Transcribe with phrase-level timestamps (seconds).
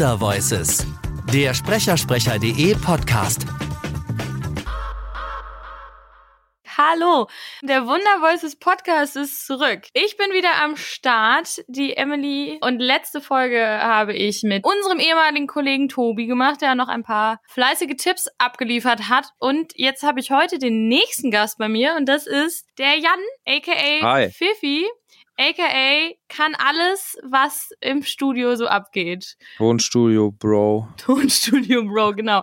[0.00, 0.86] Voices,
[1.30, 3.44] der Sprechersprecher.de Podcast.
[6.66, 7.28] Hallo,
[7.60, 9.82] der Wunder Voices Podcast ist zurück.
[9.92, 12.58] Ich bin wieder am Start, die Emily.
[12.62, 17.38] Und letzte Folge habe ich mit unserem ehemaligen Kollegen Tobi gemacht, der noch ein paar
[17.48, 19.26] fleißige Tipps abgeliefert hat.
[19.38, 23.20] Und jetzt habe ich heute den nächsten Gast bei mir und das ist der Jan,
[23.46, 24.30] aka Hi.
[24.30, 24.88] Fifi
[25.40, 29.36] aka kann alles, was im Studio so abgeht.
[29.56, 30.88] Tonstudio, Bro.
[30.98, 32.42] Tonstudio Bro, genau.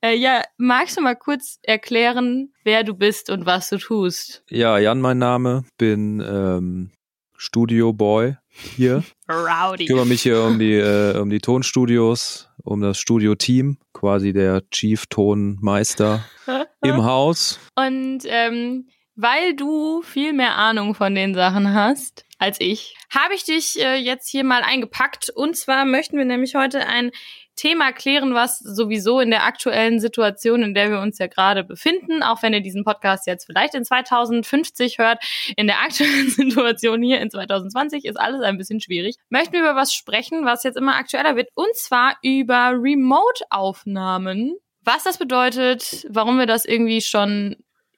[0.00, 4.44] Äh, ja, magst du mal kurz erklären, wer du bist und was du tust?
[4.48, 5.64] Ja, Jan, mein Name.
[5.76, 6.92] Bin ähm,
[7.36, 9.02] Studio Boy hier.
[9.28, 9.84] Rowdy.
[9.84, 14.62] Ich kümmere mich hier um die, äh, um die Tonstudios, um das Studio-Team, quasi der
[14.70, 16.24] Chief Tonmeister
[16.82, 17.58] im Haus.
[17.74, 18.86] Und ähm,
[19.16, 23.96] weil du viel mehr Ahnung von den Sachen hast als ich, habe ich dich äh,
[23.96, 25.30] jetzt hier mal eingepackt.
[25.30, 27.10] Und zwar möchten wir nämlich heute ein
[27.56, 32.22] Thema klären, was sowieso in der aktuellen Situation, in der wir uns ja gerade befinden,
[32.22, 35.24] auch wenn ihr diesen Podcast jetzt vielleicht in 2050 hört,
[35.56, 39.16] in der aktuellen Situation hier in 2020 ist alles ein bisschen schwierig.
[39.30, 44.56] Möchten wir über was sprechen, was jetzt immer aktueller wird, und zwar über Remote-Aufnahmen.
[44.84, 47.56] Was das bedeutet, warum wir das irgendwie schon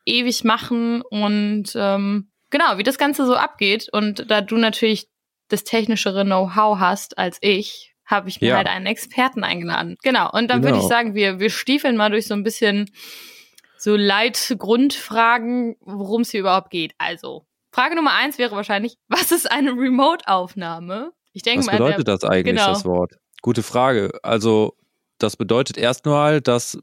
[0.09, 3.89] ewig machen und ähm, genau, wie das Ganze so abgeht.
[3.93, 5.09] Und da du natürlich
[5.49, 8.57] das technischere Know-how hast als ich, habe ich mir Ja.
[8.57, 9.97] halt einen Experten eingeladen.
[10.03, 10.31] Genau.
[10.33, 10.83] Und dann würde Genau.
[10.83, 12.91] ich sagen, wir, wir stiefeln mal durch so ein bisschen
[13.77, 16.93] so Leitgrundfragen, worum es hier überhaupt geht.
[16.99, 21.13] Also, Frage Nummer eins wäre wahrscheinlich, was ist eine Remote-Aufnahme?
[21.33, 22.69] Ich denke Was mal, bedeutet der, das eigentlich, genau.
[22.69, 23.13] das Wort?
[23.43, 24.11] Gute Frage.
[24.23, 24.75] Also,
[25.19, 26.79] das bedeutet erstmal, dass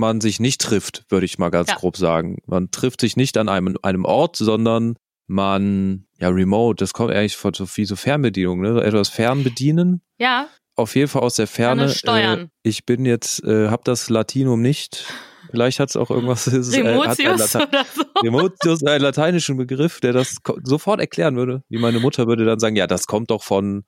[0.00, 1.76] man sich nicht trifft, würde ich mal ganz Ja.
[1.76, 2.38] grob sagen.
[2.46, 4.96] Man trifft sich nicht an einem, einem Ort, sondern
[5.28, 8.82] man, ja, remote, das kommt eigentlich von so wie so Fernbedienung, ne?
[8.82, 10.02] Etwas fernbedienen.
[10.18, 11.82] ja, Auf jeden Fall aus der Ferne.
[11.82, 12.40] Gerne steuern.
[12.40, 15.04] Äh, ich bin jetzt, äh, habe das Latinum nicht.
[15.50, 16.46] Vielleicht hat es auch irgendwas.
[16.46, 18.02] es ist, äh, Remotius Late- oder so.
[18.22, 21.62] Remotius, einen lateinischen Begriff, der das sofort erklären würde.
[21.68, 23.84] Wie meine Mutter würde dann sagen, ja, das kommt doch von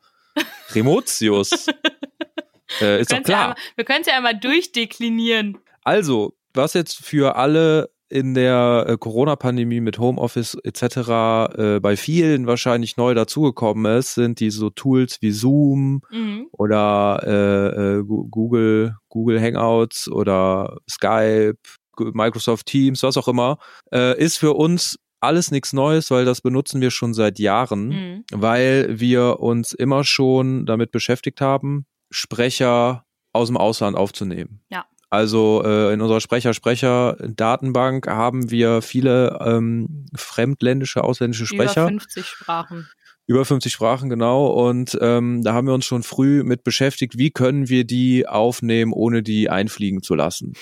[0.74, 1.52] Remotius.
[2.80, 3.40] äh, ist doch ja klar.
[3.42, 5.58] einmal- Wir können es ja einmal durchdeklinieren.
[5.84, 11.54] Also, was jetzt für alle in der äh, Corona-Pandemie mit Homeoffice etc.
[11.56, 16.46] Äh, bei vielen wahrscheinlich neu dazugekommen ist, sind diese so Tools wie Zoom Mhm.
[16.52, 21.56] oder äh, äh, Google, Google Hangouts oder Skype,
[21.98, 23.56] Microsoft Teams, was auch immer,
[23.94, 28.24] äh, ist für uns alles nichts Neues, weil das benutzen wir schon seit Jahren, Mhm.
[28.32, 34.60] weil wir uns immer schon damit beschäftigt haben, Sprecher aus dem Ausland aufzunehmen.
[34.70, 34.84] Ja.
[35.12, 41.82] Also äh, in unserer Sprecher-Sprecher-Datenbank haben wir viele ähm, fremdländische, ausländische Sprecher.
[41.82, 42.88] Über 50 Sprachen.
[43.26, 44.46] Über 50 Sprachen, genau.
[44.46, 48.92] Und ähm, da haben wir uns schon früh mit beschäftigt, wie können wir die aufnehmen,
[48.92, 50.54] ohne die einfliegen zu lassen.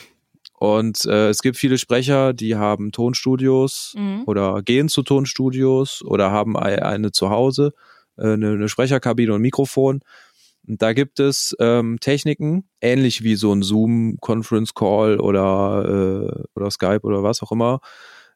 [0.59, 4.25] Und äh, es gibt viele Sprecher, die haben Tonstudios Mhm.
[4.27, 7.73] oder gehen zu Tonstudios oder haben ei- eine zu Hause,
[8.19, 10.01] äh, eine, eine Sprecherkabine und ein Mikrofon.
[10.79, 16.71] Da gibt es ähm, Techniken, ähnlich wie so ein Zoom, Conference Call oder, äh, oder
[16.71, 17.81] Skype oder was auch immer,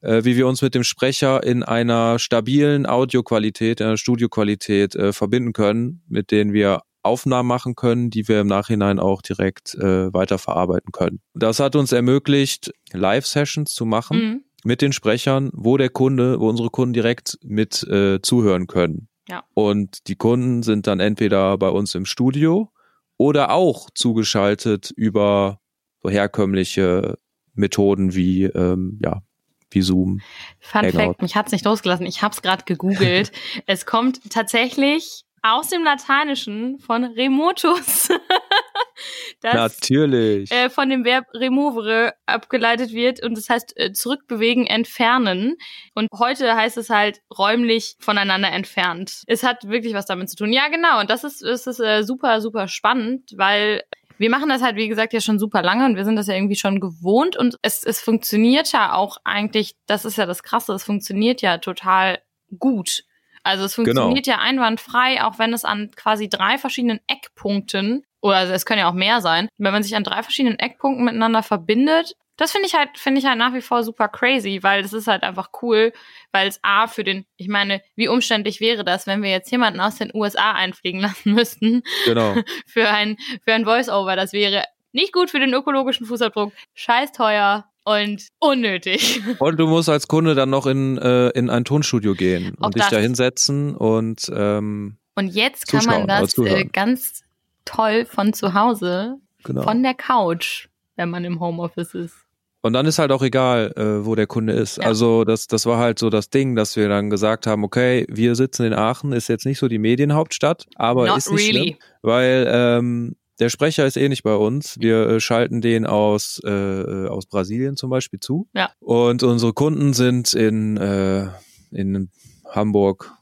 [0.01, 5.53] äh, wie wir uns mit dem Sprecher in einer stabilen Audioqualität, einer Studioqualität äh, verbinden
[5.53, 10.91] können, mit denen wir Aufnahmen machen können, die wir im Nachhinein auch direkt äh, weiterverarbeiten
[10.91, 11.21] können.
[11.35, 14.45] Das hat uns ermöglicht, Live-Sessions zu machen Mhm.
[14.65, 19.09] mit den Sprechern, wo der Kunde, wo unsere Kunden direkt mit äh, zuhören können.
[19.29, 19.45] Ja.
[19.55, 22.71] Und die Kunden sind dann entweder bei uns im Studio
[23.17, 25.61] oder auch zugeschaltet über
[26.03, 27.19] so herkömmliche
[27.55, 29.23] Methoden wie ähm, ja
[29.71, 30.21] wie Zoom.
[30.61, 30.99] Fun Hangout.
[30.99, 32.07] Fact, mich hat's nicht losgelassen.
[32.07, 33.33] Ich habe es gerade gegoogelt.
[33.67, 38.09] es kommt tatsächlich aus dem Lateinischen von remotus.
[39.43, 40.51] das Natürlich.
[40.51, 45.57] äh, von dem Verb removere abgeleitet wird und das heißt äh, zurückbewegen, entfernen.
[45.95, 49.23] Und heute heißt es halt räumlich voneinander entfernt.
[49.27, 50.51] Es hat wirklich was damit zu tun.
[50.51, 51.01] Ja, genau.
[51.01, 53.83] Und das ist, das ist äh, super, super spannend, weil
[54.17, 56.35] wir machen das halt, wie gesagt, ja schon super lange und wir sind das ja
[56.35, 60.73] irgendwie schon gewohnt und es, es funktioniert ja auch eigentlich, das ist ja das Krasse,
[60.73, 62.21] es funktioniert ja total
[62.59, 63.05] gut.
[63.45, 68.55] Also es funktioniert ja einwandfrei, auch wenn es an quasi drei verschiedenen Eckpunkten, oder also
[68.55, 72.17] es können ja auch mehr sein, wenn man sich an drei verschiedenen Eckpunkten miteinander verbindet,
[72.37, 75.07] das finde ich halt, finde ich halt nach wie vor super crazy, weil das ist
[75.07, 75.93] halt einfach cool,
[76.33, 79.81] weil es A für den, ich meine, wie umständlich wäre das, wenn wir jetzt jemanden
[79.81, 82.35] aus den USA einfliegen lassen müssten genau.
[82.67, 84.17] für ein, für ein Voice-Over.
[84.17, 89.21] Das wäre nicht gut für den ökologischen Fußabdruck, scheiß teuer und unnötig.
[89.39, 92.75] Und du musst als Kunde dann noch in, äh, in ein Tonstudio gehen Auch und
[92.77, 96.71] dich da hinsetzen und ähm, Und jetzt kann man das äh, zuhören.
[96.73, 97.23] ganz
[97.65, 99.63] toll von zu Hause, Genau.
[99.63, 102.15] von der Couch, wenn man im Homeoffice ist.
[102.63, 104.79] Und dann ist halt auch egal, äh, wo der Kunde ist.
[104.79, 104.85] Ja.
[104.85, 108.35] Also das, das war halt so das Ding, dass wir dann gesagt haben, okay, wir
[108.37, 111.63] sitzen in Aachen, ist jetzt nicht so die Medienhauptstadt, aber Not ist nicht really.
[111.73, 114.79] schlimm, weil ähm, der Sprecher ist eh nicht bei uns.
[114.79, 118.49] Wir äh, schalten den aus, äh, äh, aus Brasilien zum Beispiel zu.
[118.55, 118.71] Ja.
[118.81, 121.29] Und unsere Kunden sind in, äh,
[121.71, 122.11] in
[122.49, 123.13] Hamburg,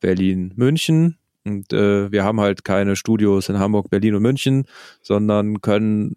[0.00, 1.18] Berlin, München.
[1.44, 4.66] Und äh, wir haben halt keine Studios in Hamburg, Berlin und München,
[5.02, 6.16] sondern können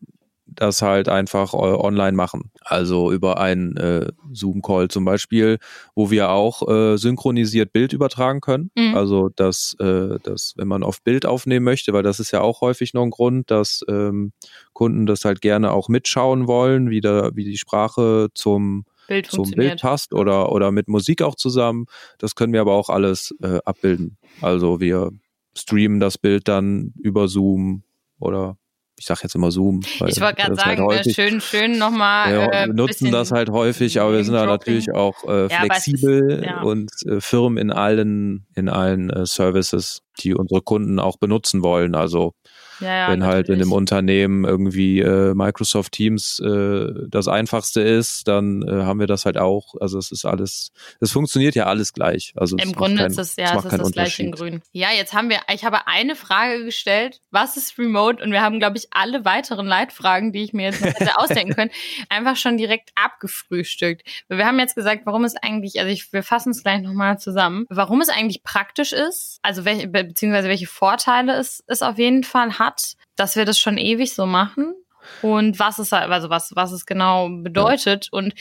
[0.56, 2.52] das halt einfach äh, online machen.
[2.62, 5.60] Also über einen äh, Zoom-Call zum Beispiel,
[5.96, 8.72] wo wir auch äh, synchronisiert Bild übertragen können.
[8.76, 8.96] Mhm.
[8.96, 12.62] Also dass, äh, dass, wenn man auf Bild aufnehmen möchte, weil das ist ja auch
[12.62, 14.32] häufig noch ein Grund, dass ähm,
[14.74, 19.52] Kunden das halt gerne auch mitschauen wollen, wie, da, wie die Sprache zum, Bild zum
[19.52, 21.86] Bild passt oder, oder mit Musik auch zusammen.
[22.18, 24.18] Das können wir aber auch alles äh, abbilden.
[24.42, 25.12] Also wir
[25.56, 27.84] streamen das Bild dann über Zoom
[28.20, 28.58] oder
[29.04, 29.82] ich sag jetzt immer Zoom.
[29.84, 32.34] Ich wollte gerade halt sagen, ne, häufig- schön, schön nochmal.
[32.34, 35.58] ja, äh, wir nutzen das halt häufig, aber wir sind da natürlich auch äh, Ja,
[35.60, 36.62] aber es ist- flexibel ja.
[36.62, 41.96] und äh, Firmen in allen in allen äh, Services, die unsere Kunden auch benutzen wollen.
[41.96, 42.34] Also
[42.80, 43.62] ja, ja, wenn halt in natürlich.
[43.62, 49.26] einem Unternehmen irgendwie äh, Microsoft Teams äh, das einfachste ist, dann äh, haben wir das
[49.26, 49.76] halt auch.
[49.80, 52.34] Also es ist alles, es funktioniert ja alles gleich.
[52.36, 54.32] Also es Im Grunde keinen- ist es es ja, es macht ist das gleiche in.
[54.32, 54.62] Grün.
[54.72, 58.24] Ja, jetzt haben wir, ich habe eine Frage gestellt, was ist Remote?
[58.24, 61.54] Und wir haben, glaube ich, alle weiteren Leitfragen, die ich mir jetzt noch hätte ausdenken
[61.54, 61.72] können,
[62.10, 64.04] einfach schon direkt abgefrühstückt.
[64.30, 67.66] Wir haben jetzt gesagt, warum es eigentlich, also ich, wir fassen es gleich nochmal zusammen,
[67.70, 72.60] warum es eigentlich praktisch ist, also welche, beziehungsweise welche Vorteile es, es auf jeden Fall
[72.60, 74.74] hat, dass wir das schon ewig so machen
[75.22, 78.34] und was es halt, also was, was es genau bedeutet und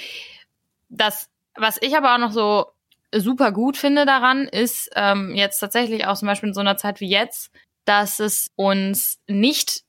[0.88, 2.66] das, was ich aber auch noch so
[3.14, 7.00] super gut finde daran, ist ähm, jetzt tatsächlich auch zum Beispiel in so einer Zeit
[7.00, 7.50] wie jetzt,
[7.84, 9.82] dass es uns nicht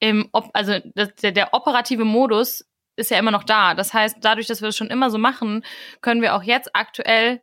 [0.00, 2.64] im, also der, der operative Modus
[2.96, 3.74] ist ja immer noch da.
[3.74, 5.64] Das heißt, dadurch, dass wir das schon immer so machen,
[6.00, 7.42] können wir auch jetzt aktuell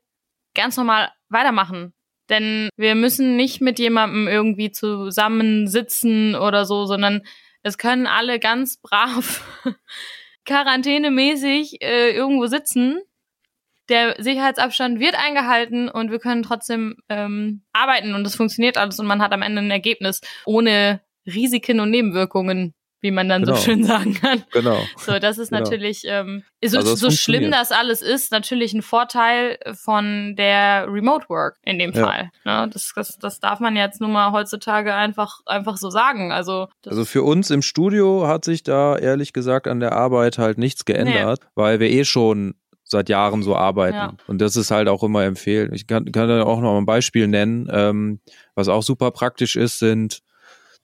[0.56, 1.94] ganz normal weitermachen.
[2.30, 7.22] Denn wir müssen nicht mit jemandem irgendwie zusammensitzen oder so, sondern
[7.64, 9.44] es können alle ganz brav
[10.46, 13.02] quarantänemäßig äh, irgendwo sitzen.
[13.90, 19.06] Der Sicherheitsabstand wird eingehalten und wir können trotzdem ähm, arbeiten und es funktioniert alles und
[19.06, 23.56] man hat am Ende ein Ergebnis ohne Risiken und Nebenwirkungen, wie man dann Genau.
[23.56, 24.44] so schön sagen kann.
[24.52, 24.80] Genau.
[24.98, 25.62] So, das ist Genau.
[25.62, 31.30] natürlich, ähm, so, Also so schlimm das alles ist, natürlich ein Vorteil von der Remote
[31.30, 32.04] Work in dem Ja.
[32.06, 32.32] Fall.
[32.44, 32.70] Ne?
[32.74, 36.32] Das, das, das darf man jetzt nun mal heutzutage einfach, einfach so sagen.
[36.32, 40.58] Also, Also für uns im Studio hat sich da ehrlich gesagt an der Arbeit halt
[40.58, 43.96] nichts geändert, weil wir eh schon seit Jahren so arbeiten.
[43.98, 44.14] Ja.
[44.28, 45.74] Und das ist halt auch immer empfehlen.
[45.74, 47.68] Ich kann, kann da auch noch mal ein Beispiel nennen.
[47.70, 48.22] Ähm,
[48.56, 50.22] was auch super praktisch ist, sind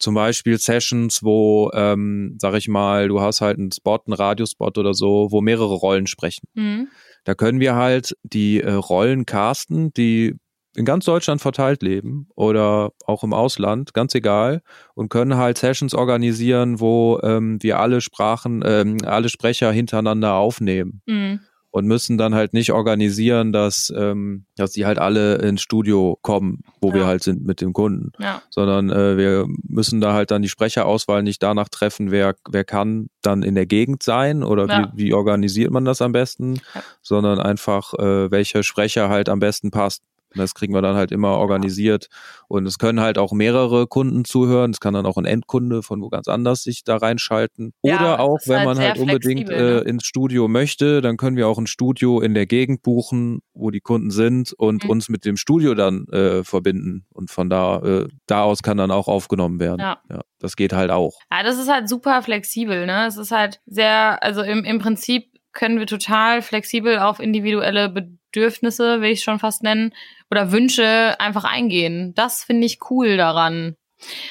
[0.03, 4.77] zum Beispiel Sessions, wo, ähm, sag ich mal, du hast halt einen Spot, einen Radiospot
[4.77, 6.47] oder so, wo mehrere Rollen sprechen.
[6.53, 6.89] Mhm.
[7.23, 10.35] Da können wir halt die äh, Rollen casten, die
[10.75, 14.61] in ganz Deutschland verteilt leben oder auch im Ausland, ganz egal,
[14.95, 21.01] und können halt Sessions organisieren, wo ähm, wir alle Sprachen, ähm, alle Sprecher hintereinander aufnehmen
[21.05, 21.39] Mhm.
[21.73, 26.59] Und müssen dann halt nicht organisieren, dass, ähm, dass die halt alle ins Studio kommen,
[26.81, 26.93] wo Ja.
[26.93, 28.43] wir halt sind mit dem Kunden, ja.
[28.51, 33.07] sondern äh, wir müssen da halt dann die Sprecherauswahl nicht danach treffen, wer, wer kann
[33.23, 34.91] dann in der Gegend sein oder Ja.
[34.93, 36.61] wie, wie organisiert man das am besten,
[37.01, 40.03] sondern einfach, äh, welcher Sprecher halt am besten passt.
[40.33, 42.07] Und Das kriegen wir dann halt immer organisiert.
[42.47, 44.71] Und es können halt auch mehrere Kunden zuhören.
[44.71, 47.73] Es kann dann auch ein Endkunde von wo ganz anders sich da reinschalten.
[47.83, 49.83] Ja, Oder auch, wenn halt man halt unbedingt ne?
[49.83, 53.71] äh, ins Studio möchte, dann können wir auch ein Studio in der Gegend buchen, wo
[53.71, 54.89] die Kunden sind und Mhm.
[54.89, 57.05] uns mit dem Studio dann äh, verbinden.
[57.13, 59.79] Und von da, äh, da aus kann dann auch aufgenommen werden.
[59.79, 59.99] Ja.
[60.09, 61.19] ja, das geht halt auch.
[61.31, 63.05] Ja, das ist halt super flexibel, ne?
[63.07, 69.01] Es ist halt sehr, also im, im Prinzip können wir total flexibel auf individuelle Bedürfnisse,
[69.01, 69.93] will ich schon fast nennen,
[70.29, 72.13] oder Wünsche einfach eingehen.
[72.15, 73.75] Das finde ich cool daran.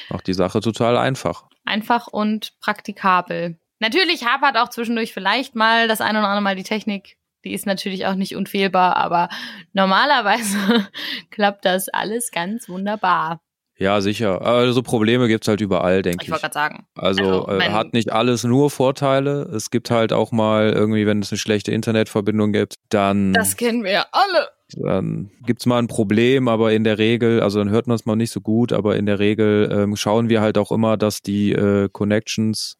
[0.09, 1.45] Macht die Sache total einfach.
[1.65, 3.57] Einfach und praktikabel.
[3.79, 7.17] Natürlich hapert auch zwischendurch vielleicht mal das eine oder andere Mal die Technik.
[7.43, 9.29] Die ist natürlich auch nicht unfehlbar, aber
[9.73, 10.87] normalerweise
[11.31, 13.41] klappt das alles ganz wunderbar.
[13.77, 14.41] Ja, sicher.
[14.43, 16.31] Aber so Probleme gibt's halt überall, denke Ich ich.
[16.31, 16.85] wollte gerade sagen.
[16.95, 19.43] Also, Also, äh, hat nicht alles nur Vorteile.
[19.53, 23.83] Es gibt halt auch mal irgendwie, wenn es eine schlechte Internetverbindung gibt, dann, Das kennen
[23.83, 24.47] wir ja alle.
[24.77, 28.15] dann gibt's mal ein Problem, aber in der Regel, also dann hört man es mal
[28.15, 31.51] nicht so gut, aber in der Regel ähm, schauen wir halt auch immer, dass die
[31.51, 32.77] äh, Connections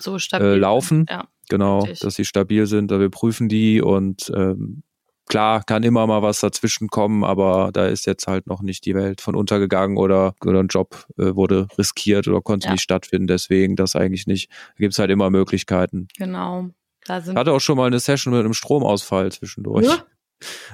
[0.00, 0.46] So stabil.
[0.46, 1.06] äh, laufen.
[1.10, 1.24] Ja.
[1.50, 2.00] Genau, Richtig.
[2.00, 2.90] dass sie stabil sind.
[2.90, 4.82] Wir prüfen die und ähm,
[5.28, 8.94] klar, kann immer mal was dazwischen kommen, aber da ist jetzt halt noch nicht die
[8.94, 12.72] Welt von untergegangen oder, oder ein Job äh, wurde riskiert oder konnte Ja.
[12.72, 13.26] nicht stattfinden.
[13.26, 14.50] Deswegen das eigentlich nicht.
[14.50, 16.08] Da gibt es halt immer Möglichkeiten.
[16.18, 16.68] Genau.
[17.06, 19.86] Da sind Ich hatte auch schon mal eine Session mit einem Stromausfall zwischendurch.
[19.86, 19.98] Ja?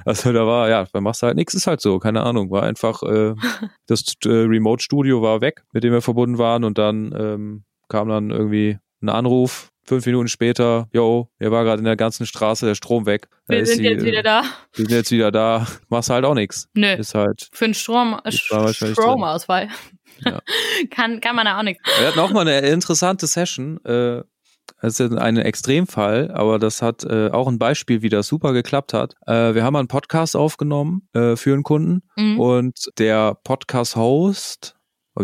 [0.03, 2.49] Also da war, ja, dann machst du halt nichts, ist halt so, keine Ahnung.
[2.49, 3.35] War einfach, äh,
[3.85, 8.31] das äh, Remote-Studio war weg, mit dem wir verbunden waren und dann ähm, kam dann
[8.31, 12.75] irgendwie ein Anruf, fünf Minuten später, yo, hier war gerade in der ganzen Straße der
[12.75, 13.27] Strom weg.
[13.47, 14.43] Da wir sind die, jetzt wieder da.
[14.73, 15.65] Wir sind jetzt wieder da.
[15.89, 16.69] Machst halt auch nichts.
[16.75, 16.93] Nö.
[16.93, 17.49] Ist halt.
[17.51, 18.19] Für einen Strom.
[18.29, 19.69] Stromausfall.
[20.23, 20.39] Ja.
[20.91, 21.81] kann, kann man da auch nichts.
[21.99, 23.83] Wir hatten auch mal eine interessante Session.
[23.83, 24.21] Äh,
[24.81, 28.93] das ist ein Extremfall, aber das hat äh, auch ein Beispiel, wie das super geklappt
[28.93, 29.15] hat.
[29.25, 32.39] Äh, wir haben einen Podcast aufgenommen äh, für einen Kunden Mhm.
[32.39, 34.75] und der Podcast-Host,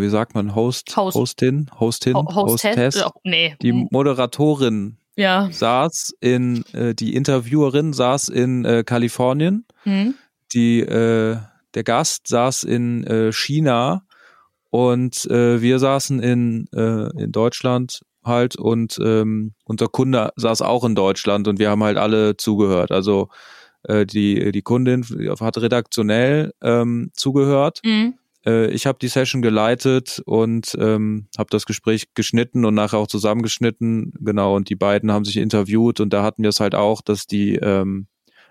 [0.02, 1.16] wie sagt man, Host, Host.
[1.16, 2.76] Hostin, Hostin, Ho- Hostess?
[2.76, 3.54] Hostess, Oh, nee.
[3.62, 5.48] die Moderatorin ja.
[5.50, 10.14] saß in, äh, die Interviewerin saß in äh, Kalifornien Mhm.
[10.54, 11.36] die äh,
[11.74, 14.02] der Gast saß in äh, China
[14.70, 20.84] und äh, wir saßen in äh, in Deutschland halt und ähm, unser Kunde saß auch
[20.84, 22.90] in Deutschland und wir haben halt alle zugehört.
[22.90, 23.28] Also
[23.88, 25.04] die die Kundin
[25.38, 27.80] hat redaktionell ähm, zugehört.
[27.84, 28.14] Mhm.
[28.46, 33.08] Äh, ich habe die Session geleitet und ähm, habe das Gespräch geschnitten und nachher auch
[33.08, 34.12] zusammengeschnitten.
[34.20, 37.26] Genau und die beiden haben sich interviewt und da hatten wir es halt auch, dass
[37.26, 38.06] die ähm,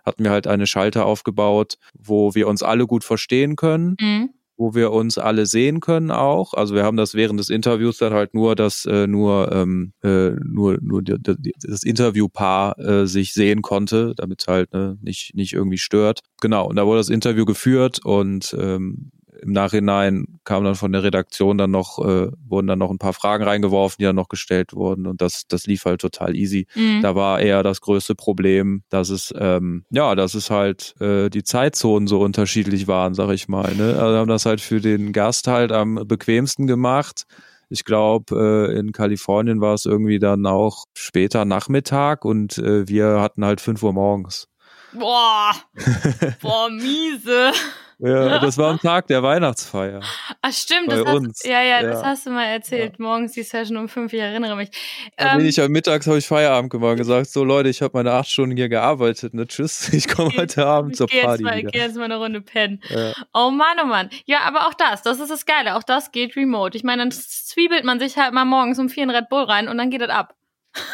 [0.05, 4.29] hatten wir halt eine Schalter aufgebaut, wo wir uns alle gut verstehen können, Mhm.
[4.55, 6.53] wo wir uns alle sehen können auch.
[6.53, 10.29] Also wir haben das während des Interviews dann halt nur, dass äh, nur ähm, äh,
[10.43, 15.33] nur nur die, die, das Interviewpaar äh, sich sehen konnte, damit es halt ne, nicht
[15.33, 16.19] nicht irgendwie stört.
[16.39, 16.67] Genau.
[16.67, 19.11] Und da wurde das Interview geführt und ähm,
[19.45, 23.13] im Nachhinein kam dann von der Redaktion dann noch, äh, wurden dann noch ein paar
[23.13, 26.65] Fragen reingeworfen, die dann noch gestellt wurden und das, das lief halt total easy.
[26.73, 27.01] Mhm.
[27.03, 31.43] Da war eher das größte Problem, dass es ähm, ja, dass es halt äh, die
[31.43, 33.73] Zeitzonen so unterschiedlich waren, sag ich mal.
[33.75, 33.97] Ne?
[33.99, 37.25] Also haben das halt für den Gast halt am bequemsten gemacht.
[37.69, 43.21] Ich glaube, äh, in Kalifornien war es irgendwie dann auch später Nachmittag und äh, wir
[43.21, 44.47] hatten halt 5 Uhr morgens.
[44.93, 45.53] Boah.
[46.41, 47.51] Boah, miese.
[47.99, 50.01] Ja, das war am Tag der Weihnachtsfeier.
[50.41, 51.43] Ach stimmt, das hast, uns.
[51.43, 52.07] ja, ja, das Ja.
[52.07, 52.99] hast du mal erzählt.
[52.99, 54.69] Morgens die Session um fünf, ich erinnere mich.
[55.17, 57.81] Da Ähm, bin ich am Mittags habe ich Feierabend gemacht und gesagt, so Leute, ich
[57.81, 59.47] habe meine acht Stunden hier gearbeitet, ne?
[59.47, 62.81] Tschüss, ich komme heute Abend ich zur Party mal, geh jetzt mal eine Runde pennen.
[62.89, 63.13] Ja.
[63.33, 64.09] Oh Mann, oh Mann.
[64.25, 65.75] Ja, aber auch das, das ist das Geile.
[65.75, 66.77] Auch das geht remote.
[66.77, 69.67] Ich meine, dann zwiebelt man sich halt mal morgens um vier in Red Bull rein
[69.69, 70.35] und dann geht das ab.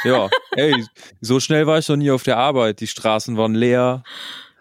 [0.03, 0.85] ja, ey,
[1.21, 2.79] so schnell war ich noch nie auf der Arbeit.
[2.79, 4.03] Die Straßen waren leer,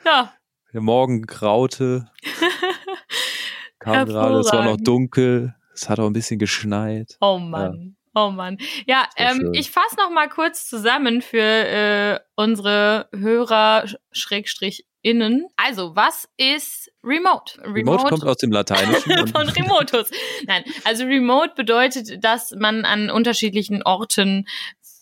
[0.07, 0.33] Ja,
[0.73, 2.11] der Morgen graute,
[3.79, 7.17] kam gerade, es war noch dunkel, es hat auch ein bisschen geschneit.
[7.21, 7.97] oh Mann.
[8.13, 8.59] Oh Mann.
[8.87, 15.47] Ja, ähm, ich fasse noch mal kurz zusammen für äh, unsere Hörer Schrägstrich innen.
[15.57, 17.61] Also, was ist Remote?
[17.63, 19.29] Remote kommt aus dem Lateinischen.
[19.29, 20.11] von Remotus.
[20.47, 24.47] Nein, also Remote bedeutet, dass man an unterschiedlichen Orten,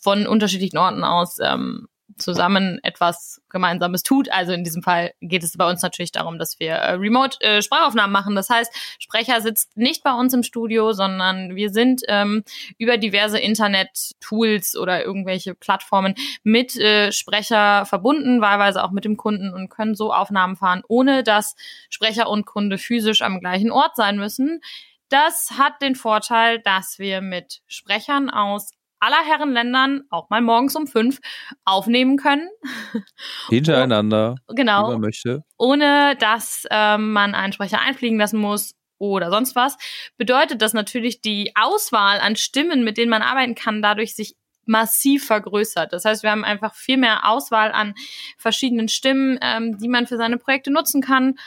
[0.02, 4.30] von unterschiedlichen Orten aus ähm, zusammen etwas Gemeinsames tut.
[4.30, 7.62] Also in diesem Fall geht es bei uns natürlich darum, dass wir äh, Remote äh,
[7.62, 8.34] Sprachaufnahmen machen.
[8.34, 12.44] Das heißt, Sprecher sitzt nicht bei uns im Studio, sondern wir sind ähm,
[12.78, 19.52] über diverse Internet-Tools oder irgendwelche Plattformen mit äh, Sprecher verbunden, wahlweise auch mit dem Kunden
[19.54, 21.56] und können so Aufnahmen fahren, ohne dass
[21.90, 24.60] Sprecher und Kunde physisch am gleichen Ort sein müssen.
[25.08, 30.76] Das hat den Vorteil, dass wir mit Sprechern aus aller Herren Ländern auch mal morgens
[30.76, 31.20] um fünf
[31.64, 32.48] aufnehmen können.
[33.48, 35.44] Hintereinander, wie Genau man möchte.
[35.56, 39.76] ohne dass ähm, man einen Sprecher einfliegen lassen muss oder sonst was,
[40.16, 44.34] bedeutet das natürlich die Auswahl an Stimmen, mit denen man arbeiten kann, dadurch sich
[44.66, 45.92] massiv vergrößert.
[45.92, 47.94] Das heißt, wir haben einfach viel mehr Auswahl an
[48.36, 51.38] verschiedenen Stimmen, ähm, die man für seine Projekte nutzen kann.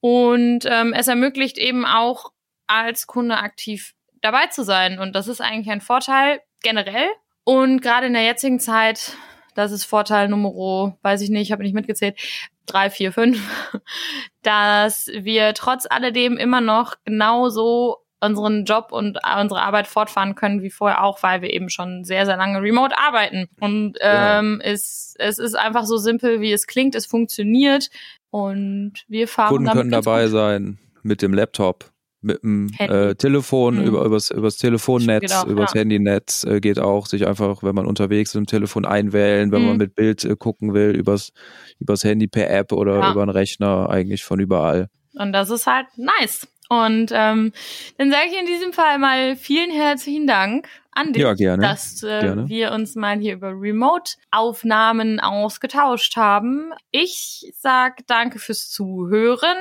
[0.00, 2.32] Und ähm, es ermöglicht eben auch
[2.66, 4.98] als Kunde aktiv dabei zu sein.
[4.98, 7.08] Und das ist eigentlich ein Vorteil generell.
[7.44, 9.16] Und gerade in der jetzigen Zeit,
[9.54, 12.18] das ist Vorteil Nummer, weiß ich nicht, ich habe nicht mitgezählt,
[12.66, 13.38] drei, vier, fünf,
[14.42, 20.70] dass wir trotz alledem immer noch genauso unseren Job und unsere Arbeit fortfahren können wie
[20.70, 23.48] vorher auch, weil wir eben schon sehr, sehr lange remote arbeiten.
[23.60, 24.38] Und Ja.
[24.38, 26.94] ähm, es, es ist einfach so simpel, wie es klingt.
[26.94, 27.90] Es funktioniert
[28.30, 30.32] und wir fahren Kunden können dabei gut.
[30.32, 31.92] sein mit dem Laptop,
[32.24, 33.84] mit dem äh, Telefon, Mhm.
[33.86, 35.80] über, übers, übers Telefonnetz, auch, übers ja.
[35.80, 39.68] Handynetz äh, geht auch, sich einfach, wenn man unterwegs ist, im Telefon einwählen, wenn Mhm.
[39.68, 41.30] man mit Bild äh, gucken will, übers,
[41.78, 43.10] übers Handy per App oder Ja.
[43.12, 44.88] über einen Rechner, eigentlich von überall.
[45.14, 46.48] Und das ist halt nice.
[46.70, 47.52] Und ähm,
[47.98, 51.62] dann sage ich in diesem Fall mal vielen herzlichen Dank an dich, Ja, gerne.
[51.62, 52.48] dass äh, Gerne.
[52.48, 56.72] wir uns mal hier über Remote-Aufnahmen ausgetauscht haben.
[56.90, 59.56] Ich sag danke fürs Zuhören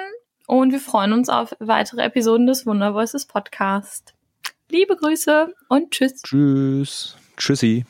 [0.47, 4.13] und wir freuen uns auf weitere Episoden des Wundervoices Podcast.
[4.69, 6.21] Liebe Grüße und tschüss.
[6.21, 7.17] Tschüss.
[7.37, 7.85] Tschüssi.